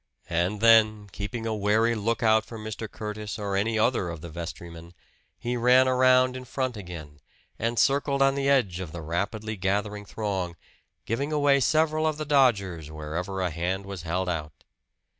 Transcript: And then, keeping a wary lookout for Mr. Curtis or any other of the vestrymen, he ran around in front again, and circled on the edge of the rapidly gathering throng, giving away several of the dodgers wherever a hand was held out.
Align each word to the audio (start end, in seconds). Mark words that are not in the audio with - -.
And 0.31 0.61
then, 0.61 1.09
keeping 1.11 1.45
a 1.45 1.53
wary 1.53 1.93
lookout 1.93 2.43
for 2.43 2.57
Mr. 2.57 2.89
Curtis 2.89 3.37
or 3.37 3.55
any 3.55 3.77
other 3.77 4.09
of 4.09 4.21
the 4.21 4.31
vestrymen, 4.31 4.93
he 5.37 5.55
ran 5.55 5.87
around 5.87 6.35
in 6.35 6.43
front 6.43 6.75
again, 6.75 7.19
and 7.59 7.77
circled 7.77 8.19
on 8.19 8.33
the 8.33 8.49
edge 8.49 8.79
of 8.79 8.93
the 8.93 9.03
rapidly 9.03 9.55
gathering 9.55 10.05
throng, 10.05 10.55
giving 11.05 11.31
away 11.31 11.59
several 11.59 12.07
of 12.07 12.17
the 12.17 12.25
dodgers 12.25 12.89
wherever 12.89 13.41
a 13.41 13.51
hand 13.51 13.85
was 13.85 14.01
held 14.01 14.27
out. 14.27 14.63